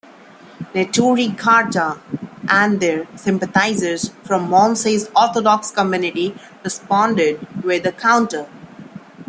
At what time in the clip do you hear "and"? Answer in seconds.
2.49-2.79